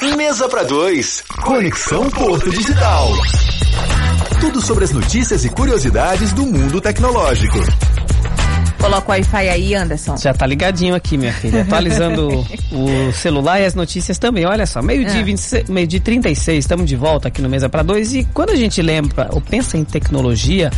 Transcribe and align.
Mesa 0.00 0.48
para 0.48 0.62
dois. 0.62 1.24
Conexão 1.42 2.08
Porto 2.08 2.48
Digital. 2.50 3.10
Tudo 4.40 4.60
sobre 4.64 4.84
as 4.84 4.92
notícias 4.92 5.44
e 5.44 5.48
curiosidades 5.48 6.32
do 6.32 6.46
mundo 6.46 6.80
tecnológico. 6.80 7.58
Coloca 8.78 9.08
o 9.08 9.10
Wi-Fi 9.10 9.48
aí, 9.48 9.74
Anderson. 9.74 10.16
Já 10.16 10.32
tá 10.32 10.46
ligadinho 10.46 10.94
aqui, 10.94 11.18
minha 11.18 11.32
filha. 11.32 11.62
Atualizando 11.62 12.28
o 12.70 13.12
celular 13.12 13.60
e 13.60 13.64
as 13.64 13.74
notícias 13.74 14.18
também. 14.18 14.46
Olha 14.46 14.66
só, 14.66 14.80
meio-dia 14.80 15.20
é. 15.20 15.64
meio 15.70 15.86
dia 15.86 16.00
36, 16.00 16.58
estamos 16.64 16.86
de 16.86 16.94
volta 16.94 17.26
aqui 17.26 17.42
no 17.42 17.48
Mesa 17.48 17.68
para 17.68 17.82
Dois. 17.82 18.14
E 18.14 18.22
quando 18.32 18.50
a 18.50 18.56
gente 18.56 18.80
lembra 18.80 19.28
ou 19.32 19.40
pensa 19.40 19.76
em 19.76 19.84
tecnologia, 19.84 20.70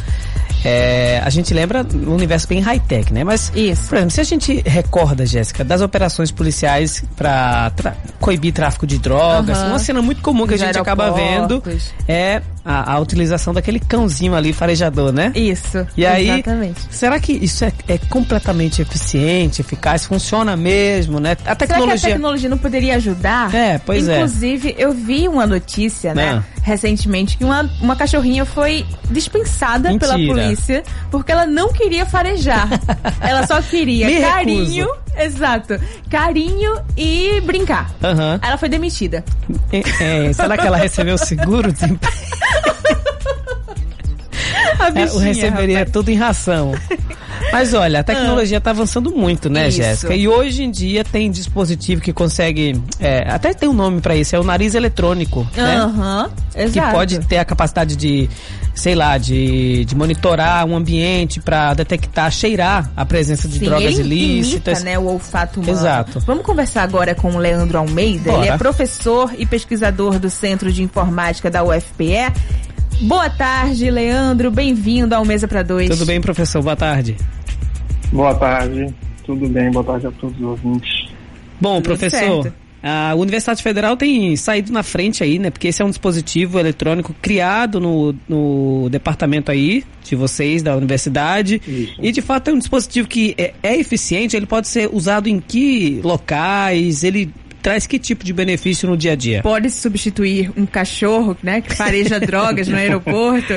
é, 0.64 1.20
a 1.24 1.30
gente 1.30 1.54
lembra 1.54 1.86
um 1.94 2.14
universo 2.14 2.46
bem 2.46 2.60
high-tech, 2.60 3.12
né? 3.12 3.24
Mas, 3.24 3.52
Isso. 3.54 3.88
por 3.88 3.96
exemplo, 3.96 4.10
se 4.10 4.20
a 4.20 4.24
gente 4.24 4.62
recorda, 4.66 5.24
Jéssica, 5.24 5.64
das 5.64 5.80
operações 5.80 6.30
policiais 6.30 7.02
para 7.16 7.72
coibir 8.20 8.52
tráfico 8.52 8.86
de 8.86 8.98
drogas, 8.98 9.58
uhum. 9.58 9.68
uma 9.68 9.78
cena 9.78 10.02
muito 10.02 10.20
comum 10.22 10.46
que 10.46 10.54
Os 10.54 10.62
a 10.62 10.66
gente 10.66 10.78
acaba 10.78 11.10
vendo 11.10 11.62
é 12.06 12.42
a, 12.70 12.92
a, 12.92 12.98
utilização 13.00 13.52
daquele 13.52 13.80
cãozinho 13.80 14.34
ali 14.34 14.52
farejador, 14.52 15.12
né? 15.12 15.32
Isso. 15.34 15.86
E 15.96 16.06
aí, 16.06 16.30
exatamente. 16.30 16.80
será 16.90 17.18
que 17.18 17.32
isso 17.32 17.64
é, 17.64 17.72
é, 17.88 17.98
completamente 17.98 18.80
eficiente, 18.80 19.60
eficaz, 19.60 20.04
funciona 20.04 20.56
mesmo, 20.56 21.18
né? 21.18 21.36
A 21.44 21.54
tecnologia. 21.54 21.96
Será 21.96 21.98
que 21.98 22.06
a 22.06 22.10
tecnologia 22.10 22.48
não 22.48 22.58
poderia 22.58 22.96
ajudar? 22.96 23.54
É, 23.54 23.78
pois 23.78 24.06
Inclusive, 24.06 24.68
é. 24.68 24.70
Inclusive, 24.70 24.74
eu 24.78 24.92
vi 24.92 25.28
uma 25.28 25.46
notícia, 25.46 26.14
né, 26.14 26.42
ah. 26.42 26.42
recentemente, 26.62 27.36
que 27.36 27.44
uma, 27.44 27.68
uma 27.80 27.96
cachorrinha 27.96 28.44
foi 28.44 28.86
dispensada 29.10 29.90
Mentira. 29.90 30.14
pela 30.14 30.26
polícia 30.26 30.82
porque 31.10 31.32
ela 31.32 31.46
não 31.46 31.72
queria 31.72 32.06
farejar. 32.06 32.68
ela 33.20 33.46
só 33.46 33.60
queria 33.60 34.06
Me 34.06 34.20
carinho. 34.20 34.86
Recuso. 34.86 35.00
Exato. 35.16 35.80
Carinho 36.08 36.80
e 36.96 37.40
brincar. 37.42 37.90
Uhum. 38.02 38.38
Ela 38.40 38.56
foi 38.56 38.68
demitida. 38.68 39.24
É, 39.72 40.28
é, 40.28 40.32
será 40.32 40.56
que 40.56 40.66
ela 40.66 40.76
recebeu 40.76 41.18
seguro 41.18 41.72
desemprego? 41.72 42.16
A 44.80 44.90
bichinha, 44.90 45.22
é, 45.22 45.26
receberia 45.26 45.78
rapaz. 45.78 45.92
tudo 45.92 46.10
em 46.10 46.16
ração. 46.16 46.72
Mas 47.52 47.74
olha, 47.74 48.00
a 48.00 48.02
tecnologia 48.02 48.58
está 48.58 48.70
ah. 48.70 48.72
avançando 48.72 49.10
muito, 49.10 49.48
né, 49.48 49.70
Jéssica? 49.70 50.14
E 50.14 50.28
hoje 50.28 50.62
em 50.62 50.70
dia 50.70 51.04
tem 51.04 51.30
dispositivo 51.30 52.00
que 52.00 52.12
consegue. 52.12 52.80
É, 52.98 53.24
até 53.30 53.52
tem 53.52 53.68
um 53.68 53.72
nome 53.72 54.00
para 54.00 54.14
isso, 54.14 54.36
é 54.36 54.38
o 54.38 54.44
nariz 54.44 54.74
eletrônico. 54.74 55.46
Né? 55.56 55.84
Uhum, 55.84 56.28
exato. 56.54 56.72
Que 56.72 56.92
pode 56.92 57.18
ter 57.20 57.38
a 57.38 57.44
capacidade 57.44 57.96
de, 57.96 58.28
sei 58.74 58.94
lá, 58.94 59.18
de, 59.18 59.84
de 59.84 59.96
monitorar 59.96 60.64
um 60.66 60.76
ambiente 60.76 61.40
para 61.40 61.74
detectar, 61.74 62.30
cheirar 62.30 62.90
a 62.96 63.04
presença 63.04 63.48
de 63.48 63.58
Sim, 63.58 63.64
drogas 63.64 63.98
ele 63.98 64.14
ilícitas. 64.14 64.80
Imita, 64.80 64.90
né, 64.90 64.98
o 64.98 65.06
olfato 65.06 65.60
humano. 65.60 65.78
Exato. 65.78 66.20
Vamos 66.20 66.44
conversar 66.44 66.82
agora 66.82 67.14
com 67.14 67.32
o 67.32 67.38
Leandro 67.38 67.78
Almeida. 67.78 68.30
Bora. 68.30 68.44
Ele 68.44 68.54
é 68.54 68.58
professor 68.58 69.32
e 69.36 69.46
pesquisador 69.46 70.18
do 70.18 70.30
Centro 70.30 70.72
de 70.72 70.82
Informática 70.82 71.50
da 71.50 71.64
UFPE. 71.64 72.32
Boa 73.00 73.30
tarde, 73.30 73.90
Leandro. 73.90 74.50
Bem-vindo 74.50 75.14
ao 75.14 75.24
Mesa 75.24 75.48
para 75.48 75.62
Dois. 75.62 75.88
Tudo 75.88 76.04
bem, 76.04 76.20
professor? 76.20 76.62
Boa 76.62 76.76
tarde. 76.76 77.16
Boa 78.12 78.34
tarde. 78.34 78.94
Tudo 79.24 79.48
bem? 79.48 79.70
Boa 79.70 79.84
tarde 79.84 80.06
a 80.06 80.10
todos 80.10 80.36
os 80.36 80.44
ouvintes. 80.44 81.08
Bom, 81.58 81.76
Tudo 81.76 81.84
professor, 81.84 82.42
certo. 82.42 82.52
a 82.82 83.14
Universidade 83.14 83.62
Federal 83.62 83.96
tem 83.96 84.36
saído 84.36 84.70
na 84.70 84.82
frente 84.82 85.22
aí, 85.24 85.38
né? 85.38 85.48
Porque 85.48 85.68
esse 85.68 85.80
é 85.80 85.84
um 85.84 85.88
dispositivo 85.88 86.58
eletrônico 86.58 87.14
criado 87.22 87.80
no, 87.80 88.14
no 88.28 88.88
departamento 88.90 89.50
aí 89.50 89.82
de 90.04 90.14
vocês, 90.14 90.62
da 90.62 90.76
universidade. 90.76 91.60
Isso. 91.66 91.94
E 92.02 92.12
de 92.12 92.20
fato 92.20 92.48
é 92.48 92.52
um 92.52 92.58
dispositivo 92.58 93.08
que 93.08 93.34
é, 93.38 93.54
é 93.62 93.78
eficiente, 93.78 94.36
ele 94.36 94.46
pode 94.46 94.68
ser 94.68 94.90
usado 94.92 95.26
em 95.26 95.40
que 95.40 96.00
locais, 96.04 97.02
ele 97.02 97.32
traz 97.62 97.86
que 97.86 97.98
tipo 97.98 98.24
de 98.24 98.32
benefício 98.32 98.88
no 98.88 98.96
dia 98.96 99.12
a 99.12 99.16
dia? 99.16 99.42
Pode 99.42 99.70
substituir 99.70 100.50
um 100.56 100.66
cachorro, 100.66 101.36
né, 101.42 101.60
que 101.60 101.74
fareja 101.74 102.18
drogas 102.20 102.68
no 102.68 102.76
aeroporto? 102.76 103.54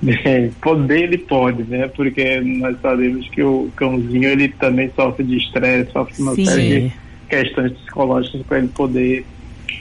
Bem, 0.00 0.50
poder 0.60 1.04
ele 1.04 1.18
pode, 1.18 1.62
né? 1.64 1.88
Porque 1.88 2.40
nós 2.40 2.76
sabemos 2.80 3.28
que 3.28 3.42
o 3.42 3.70
cãozinho 3.76 4.28
ele 4.28 4.48
também 4.48 4.90
sofre 4.94 5.24
de 5.24 5.36
estresse, 5.36 5.92
sofre 5.92 6.22
uma 6.22 6.34
Sim. 6.34 6.44
série 6.44 6.80
de 6.80 6.92
questões 7.28 7.72
psicológicas 7.72 8.42
para 8.46 8.58
ele 8.58 8.68
poder 8.68 9.24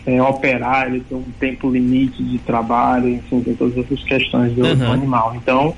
é, 0.06 0.22
operar, 0.22 0.88
ele 0.88 1.02
tem 1.02 1.18
um 1.18 1.26
tempo 1.40 1.70
limite 1.70 2.24
de 2.24 2.38
trabalho, 2.40 3.10
enfim, 3.10 3.42
tem 3.42 3.56
todas 3.56 3.78
essas 3.78 4.04
questões 4.04 4.54
do, 4.54 4.66
uhum. 4.66 4.76
do 4.76 4.86
animal. 4.86 5.36
Então, 5.36 5.76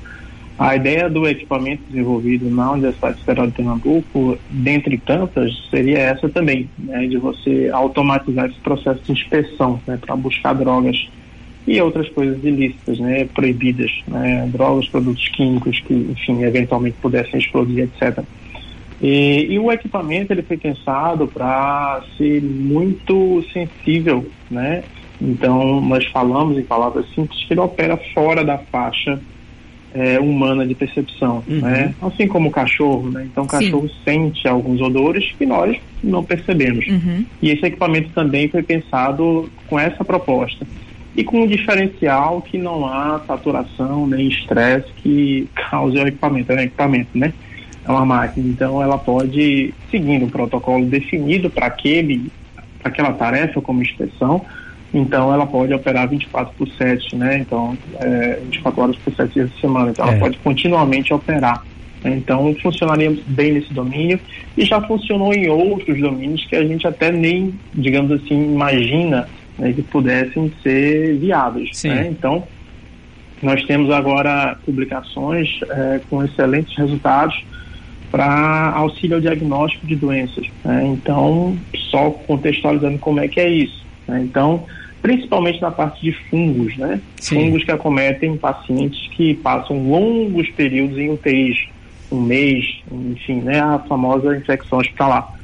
a 0.58 0.74
ideia 0.74 1.10
do 1.10 1.28
equipamento 1.28 1.82
desenvolvido 1.88 2.48
na 2.48 2.72
Universidade 2.72 3.22
Federal 3.22 3.46
de 3.46 3.52
Pernambuco, 3.52 4.38
dentre 4.48 4.96
tantas, 4.96 5.52
seria 5.70 5.98
essa 5.98 6.28
também, 6.30 6.68
né, 6.78 7.06
de 7.06 7.18
você 7.18 7.68
automatizar 7.72 8.46
esse 8.46 8.58
processo 8.60 9.02
de 9.02 9.12
inspeção 9.12 9.78
né, 9.86 9.98
para 10.00 10.16
buscar 10.16 10.54
drogas 10.54 11.08
e 11.66 11.78
outras 11.80 12.08
coisas 12.08 12.42
ilícitas, 12.42 12.98
né, 12.98 13.26
proibidas, 13.34 13.90
né, 14.08 14.48
drogas, 14.50 14.88
produtos 14.88 15.28
químicos 15.28 15.78
que, 15.80 15.92
enfim, 15.92 16.42
eventualmente 16.42 16.96
pudessem 17.02 17.38
explodir, 17.38 17.84
etc. 17.84 18.24
E, 19.02 19.48
e 19.50 19.58
o 19.58 19.70
equipamento 19.70 20.32
ele 20.32 20.42
foi 20.42 20.56
pensado 20.56 21.28
para 21.28 22.02
ser 22.16 22.42
muito 22.42 23.44
sensível, 23.52 24.26
né? 24.50 24.82
Então 25.20 25.80
nós 25.82 26.06
falamos 26.06 26.56
em 26.56 26.62
palavras 26.62 27.06
simples 27.14 27.44
que 27.44 27.52
ele 27.52 27.60
opera 27.60 27.98
fora 28.14 28.42
da 28.42 28.56
faixa 28.56 29.20
é, 29.94 30.20
humana 30.20 30.66
de 30.66 30.74
percepção, 30.74 31.42
uhum. 31.48 31.60
né? 31.60 31.94
Assim 32.02 32.26
como 32.26 32.48
o 32.48 32.52
cachorro, 32.52 33.10
né? 33.10 33.26
Então 33.30 33.44
o 33.44 33.46
cachorro 33.46 33.88
Sim. 33.88 33.94
sente 34.04 34.46
alguns 34.46 34.80
odores 34.80 35.32
que 35.38 35.46
nós 35.46 35.76
não 36.02 36.22
percebemos. 36.22 36.86
Uhum. 36.86 37.24
E 37.40 37.50
esse 37.50 37.64
equipamento 37.64 38.10
também 38.10 38.48
foi 38.48 38.62
pensado 38.62 39.50
com 39.66 39.78
essa 39.78 40.04
proposta. 40.04 40.66
E 41.16 41.24
com 41.24 41.42
um 41.42 41.46
diferencial 41.46 42.42
que 42.42 42.58
não 42.58 42.86
há 42.86 43.20
saturação 43.26 44.06
nem 44.06 44.28
estresse 44.28 44.86
que 44.98 45.48
cause 45.54 45.96
o 45.96 46.06
equipamento, 46.06 46.52
é 46.52 46.56
um 46.56 46.60
equipamento, 46.60 47.08
né? 47.14 47.32
É 47.86 47.90
uma 47.90 48.04
máquina, 48.04 48.48
então 48.48 48.82
ela 48.82 48.98
pode, 48.98 49.72
seguindo 49.90 50.26
um 50.26 50.28
protocolo 50.28 50.84
definido 50.84 51.48
para 51.48 51.66
aquele, 51.66 52.30
para 52.82 52.90
aquela 52.90 53.12
tarefa 53.12 53.62
como 53.62 53.80
inspeção, 53.80 54.44
então 54.94 55.32
ela 55.32 55.46
pode 55.46 55.72
operar 55.74 56.08
24 56.08 56.54
por 56.56 56.68
7, 56.68 57.16
né? 57.16 57.38
Então, 57.38 57.76
é, 58.00 58.40
24 58.44 58.82
horas 58.82 58.96
por 58.96 59.14
7 59.14 59.32
dias 59.32 59.50
de 59.50 59.60
semana. 59.60 59.90
Então, 59.90 60.06
é. 60.06 60.10
ela 60.10 60.18
pode 60.18 60.38
continuamente 60.38 61.12
operar. 61.12 61.62
Né? 62.02 62.16
Então, 62.16 62.54
funcionaria 62.62 63.14
bem 63.26 63.52
nesse 63.52 63.72
domínio 63.72 64.18
e 64.56 64.64
já 64.64 64.80
funcionou 64.80 65.32
em 65.32 65.48
outros 65.48 66.00
domínios 66.00 66.44
que 66.46 66.56
a 66.56 66.64
gente 66.64 66.86
até 66.86 67.10
nem, 67.10 67.54
digamos 67.74 68.12
assim, 68.12 68.52
imagina 68.52 69.28
né, 69.58 69.72
que 69.72 69.82
pudessem 69.82 70.52
ser 70.62 71.16
viáveis. 71.18 71.82
Né? 71.84 72.08
Então, 72.10 72.44
nós 73.42 73.62
temos 73.64 73.90
agora 73.90 74.56
publicações 74.64 75.60
é, 75.68 76.00
com 76.08 76.24
excelentes 76.24 76.76
resultados 76.76 77.44
para 78.10 78.72
auxílio 78.74 79.16
ao 79.16 79.20
diagnóstico 79.20 79.86
de 79.86 79.96
doenças. 79.96 80.46
Né? 80.64 80.86
Então, 80.86 81.56
só 81.90 82.10
contextualizando 82.10 82.98
como 82.98 83.20
é 83.20 83.28
que 83.28 83.40
é 83.40 83.48
isso. 83.48 83.85
Né? 84.06 84.22
Então, 84.22 84.64
principalmente 85.02 85.60
na 85.60 85.70
parte 85.70 86.00
de 86.02 86.12
fungos, 86.28 86.76
né? 86.76 87.00
Sim. 87.20 87.36
Fungos 87.36 87.64
que 87.64 87.70
acometem 87.70 88.36
pacientes 88.36 89.08
que 89.12 89.34
passam 89.34 89.88
longos 89.88 90.48
períodos 90.50 90.98
em 90.98 91.10
UTIs, 91.10 91.68
um 92.10 92.20
mês, 92.20 92.82
enfim, 92.90 93.40
né? 93.40 93.60
A 93.60 93.78
famosa 93.80 94.36
infecção 94.36 94.78
hospitalar. 94.78 95.34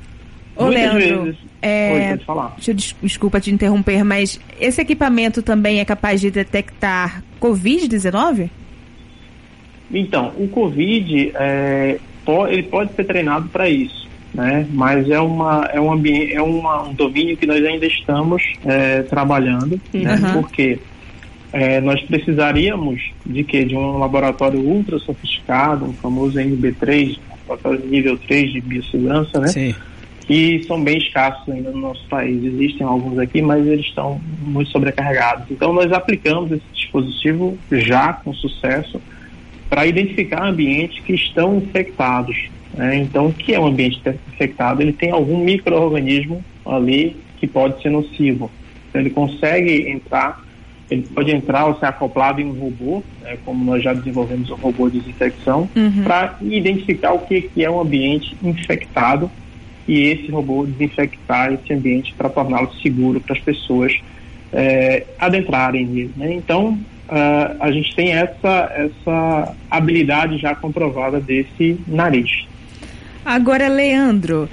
Ô, 0.56 0.64
Muitas 0.64 0.94
Leandro, 0.94 1.24
vezes... 1.24 1.40
É... 1.60 2.12
Oi, 2.12 2.18
falar. 2.18 2.54
Deixa 2.56 2.72
eu, 2.72 2.74
desculpa 2.74 3.40
te 3.40 3.52
interromper, 3.52 4.04
mas 4.04 4.40
esse 4.60 4.80
equipamento 4.80 5.42
também 5.42 5.78
é 5.78 5.84
capaz 5.84 6.20
de 6.20 6.30
detectar 6.30 7.22
Covid-19? 7.40 8.50
Então, 9.92 10.32
o 10.38 10.48
Covid, 10.48 11.32
é, 11.34 11.98
ele 12.48 12.62
pode 12.64 12.92
ser 12.94 13.04
treinado 13.04 13.48
para 13.48 13.68
isso 13.68 14.01
né? 14.34 14.66
Mas 14.70 15.08
é 15.10 15.20
uma 15.20 15.68
é 15.72 15.80
um 15.80 15.92
ambiente 15.92 16.32
é 16.34 16.42
uma, 16.42 16.82
um 16.82 16.94
domínio 16.94 17.36
que 17.36 17.46
nós 17.46 17.64
ainda 17.64 17.86
estamos 17.86 18.42
é, 18.64 19.02
trabalhando, 19.02 19.80
uhum. 19.92 20.02
né? 20.02 20.18
Porque 20.32 20.78
é, 21.52 21.80
nós 21.80 22.00
precisaríamos 22.02 23.12
de 23.26 23.44
que 23.44 23.64
de 23.64 23.76
um 23.76 23.98
laboratório 23.98 24.58
ultra 24.58 24.98
sofisticado, 24.98 25.84
um 25.84 25.92
famoso 25.92 26.38
NB3, 26.38 27.18
laboratório 27.40 27.86
nível 27.86 28.18
3 28.18 28.52
de 28.52 28.60
biossegurança, 28.60 29.38
né? 29.38 29.48
Sim. 29.48 29.74
Que 30.26 30.62
são 30.66 30.82
bem 30.82 30.98
escassos 30.98 31.46
ainda 31.52 31.70
no 31.70 31.80
nosso 31.80 32.06
país. 32.08 32.42
Existem 32.42 32.86
alguns 32.86 33.18
aqui, 33.18 33.42
mas 33.42 33.66
eles 33.66 33.84
estão 33.84 34.20
muito 34.40 34.70
sobrecarregados. 34.70 35.50
Então 35.50 35.72
nós 35.72 35.92
aplicamos 35.92 36.52
esse 36.52 36.64
dispositivo 36.72 37.58
já 37.70 38.14
com 38.14 38.32
sucesso 38.32 39.00
para 39.68 39.86
identificar 39.86 40.46
ambientes 40.46 41.02
que 41.02 41.14
estão 41.14 41.56
infectados, 41.56 42.36
né? 42.74 42.96
Então, 42.96 43.26
o 43.26 43.32
que 43.32 43.54
é 43.54 43.60
um 43.60 43.66
ambiente 43.66 44.00
infectado? 44.32 44.82
Ele 44.82 44.92
tem 44.92 45.10
algum 45.10 45.38
microorganismo 45.38 46.44
ali 46.64 47.16
que 47.38 47.46
pode 47.46 47.80
ser 47.82 47.90
nocivo. 47.90 48.50
Então, 48.88 49.00
ele 49.00 49.10
consegue 49.10 49.90
entrar, 49.90 50.42
ele 50.90 51.02
pode 51.14 51.30
entrar 51.30 51.66
ou 51.66 51.78
ser 51.78 51.86
acoplado 51.86 52.40
em 52.40 52.46
um 52.46 52.52
robô, 52.52 53.02
né? 53.22 53.36
como 53.44 53.64
nós 53.64 53.82
já 53.82 53.92
desenvolvemos 53.92 54.50
um 54.50 54.56
robô 54.56 54.88
de 54.88 55.00
desinfecção, 55.00 55.68
uhum. 55.74 56.04
para 56.04 56.36
identificar 56.40 57.12
o 57.12 57.20
que, 57.20 57.42
que 57.42 57.64
é 57.64 57.70
um 57.70 57.80
ambiente 57.80 58.36
infectado 58.42 59.30
e 59.86 60.00
esse 60.00 60.30
robô 60.30 60.64
desinfectar 60.64 61.52
esse 61.52 61.72
ambiente 61.72 62.14
para 62.14 62.28
torná-lo 62.28 62.72
seguro 62.74 63.20
para 63.20 63.34
as 63.34 63.40
pessoas 63.40 64.00
é, 64.52 65.04
adentrarem 65.18 65.86
nele. 65.86 66.10
Né? 66.16 66.34
Então, 66.34 66.78
uh, 67.08 67.56
a 67.58 67.70
gente 67.72 67.94
tem 67.94 68.12
essa, 68.12 68.72
essa 68.74 69.56
habilidade 69.70 70.38
já 70.38 70.54
comprovada 70.54 71.20
desse 71.20 71.78
nariz. 71.86 72.46
Agora, 73.24 73.68
Leandro, 73.68 74.48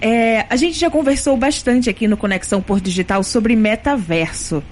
é, 0.00 0.46
a 0.48 0.56
gente 0.56 0.78
já 0.78 0.90
conversou 0.90 1.36
bastante 1.36 1.90
aqui 1.90 2.08
no 2.08 2.16
Conexão 2.16 2.60
Porto 2.62 2.84
Digital 2.84 3.22
sobre 3.22 3.54
metaverso. 3.54 4.62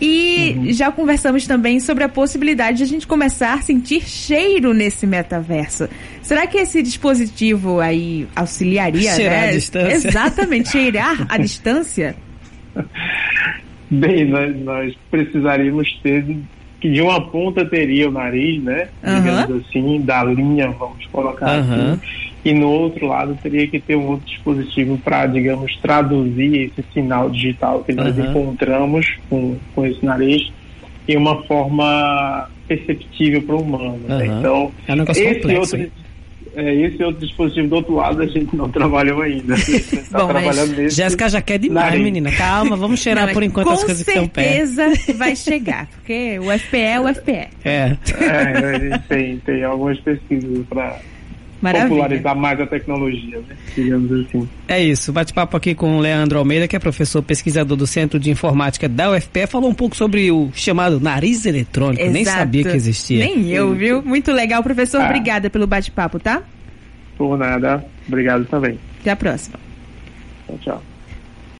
E 0.00 0.54
uhum. 0.56 0.72
já 0.72 0.90
conversamos 0.90 1.46
também 1.46 1.78
sobre 1.78 2.04
a 2.04 2.08
possibilidade 2.08 2.78
de 2.78 2.84
a 2.84 2.86
gente 2.86 3.06
começar 3.06 3.54
a 3.54 3.60
sentir 3.60 4.02
cheiro 4.02 4.72
nesse 4.72 5.06
metaverso. 5.06 5.88
Será 6.22 6.46
que 6.46 6.56
esse 6.56 6.82
dispositivo 6.82 7.80
aí 7.80 8.26
auxiliaria, 8.34 9.12
Cheirar 9.12 9.40
né? 9.42 9.48
à 9.48 9.52
distância. 9.52 10.08
Exatamente, 10.08 10.70
cheirar 10.70 11.26
à 11.28 11.36
distância? 11.38 12.16
Bem, 13.90 14.24
nós, 14.26 14.56
nós 14.60 14.94
precisaríamos 15.10 15.92
ter 16.02 16.24
que 16.80 16.90
de 16.90 17.02
uma 17.02 17.20
ponta 17.20 17.62
teria 17.66 18.08
o 18.08 18.12
nariz, 18.12 18.62
né? 18.62 18.88
Uhum. 19.04 19.14
Digamos 19.16 19.66
assim, 19.66 20.00
da 20.00 20.24
linha, 20.24 20.70
vamos 20.70 21.04
colocar 21.06 21.58
uhum. 21.58 21.92
assim. 21.92 22.00
E 22.44 22.54
no 22.54 22.68
outro 22.70 23.06
lado 23.06 23.38
teria 23.42 23.66
que 23.66 23.78
ter 23.78 23.96
um 23.96 24.08
outro 24.08 24.26
dispositivo 24.26 24.96
para, 24.98 25.26
digamos, 25.26 25.76
traduzir 25.76 26.70
esse 26.70 26.84
sinal 26.94 27.28
digital 27.28 27.84
que 27.84 27.92
nós 27.92 28.16
uhum. 28.16 28.30
encontramos 28.30 29.18
com, 29.28 29.56
com 29.74 29.84
esse 29.84 30.04
nariz 30.04 30.50
em 31.06 31.16
uma 31.16 31.42
forma 31.42 32.48
perceptível 32.66 33.42
para 33.42 33.56
o 33.56 33.62
humano. 33.62 33.98
Né? 34.08 34.26
Então, 34.26 34.72
é 34.86 34.94
um 34.94 35.02
esse 35.02 35.34
complexo, 35.34 35.76
outro, 35.76 35.92
é, 36.54 36.74
esse 36.74 37.02
outro 37.02 37.26
dispositivo 37.26 37.68
do 37.68 37.76
outro 37.76 37.94
lado 37.94 38.22
a 38.22 38.26
gente 38.26 38.56
não 38.56 38.68
trabalhou 38.70 39.22
ainda. 39.22 39.54
tá 39.56 40.18
Bom, 40.18 40.28
trabalhando 40.28 40.76
nesse. 40.76 40.96
Jéssica 40.96 41.28
já 41.28 41.42
quer 41.42 41.58
demais, 41.58 41.86
nariz. 41.86 42.02
menina. 42.02 42.32
Calma, 42.32 42.76
vamos 42.76 43.00
cheirar 43.02 43.26
não, 43.26 43.34
por 43.34 43.42
enquanto 43.42 43.70
as 43.70 43.84
coisas 43.84 44.02
que 44.02 44.10
estão 44.10 44.28
perto. 44.28 44.48
Com 44.48 44.74
certeza 44.74 45.14
vai 45.14 45.36
chegar, 45.36 45.86
porque 45.88 46.38
o 46.38 46.58
FPE 46.58 46.78
é 46.78 47.00
o 47.00 47.14
FPE. 47.14 47.48
É. 47.64 47.96
é 48.18 48.98
tem, 49.08 49.38
tem 49.38 49.64
algumas 49.64 49.98
pesquisas 50.00 50.66
para 50.68 50.98
popularizar 51.60 52.36
mais 52.36 52.60
a 52.60 52.66
tecnologia, 52.66 53.38
né? 53.38 53.56
digamos 53.74 54.12
assim. 54.12 54.48
É 54.66 54.82
isso, 54.82 55.12
bate-papo 55.12 55.56
aqui 55.56 55.74
com 55.74 55.98
o 55.98 56.00
Leandro 56.00 56.38
Almeida, 56.38 56.66
que 56.66 56.74
é 56.74 56.78
professor 56.78 57.22
pesquisador 57.22 57.76
do 57.76 57.86
Centro 57.86 58.18
de 58.18 58.30
Informática 58.30 58.88
da 58.88 59.10
UFPE, 59.12 59.46
falou 59.46 59.70
um 59.70 59.74
pouco 59.74 59.94
sobre 59.94 60.30
o 60.30 60.50
chamado 60.54 61.00
nariz 61.00 61.44
eletrônico, 61.46 62.02
Exato. 62.02 62.12
nem 62.12 62.24
sabia 62.24 62.64
que 62.64 62.76
existia. 62.76 63.24
Nem 63.24 63.50
eu, 63.50 63.74
viu? 63.74 64.02
Muito 64.02 64.32
legal, 64.32 64.62
professor, 64.62 65.00
ah. 65.00 65.06
obrigada 65.06 65.50
pelo 65.50 65.66
bate-papo, 65.66 66.18
tá? 66.18 66.42
Por 67.16 67.36
nada, 67.36 67.84
obrigado 68.08 68.46
também. 68.46 68.78
Até 69.00 69.10
a 69.10 69.16
próxima. 69.16 69.58
Tchau, 70.46 70.58
tchau. 70.62 70.89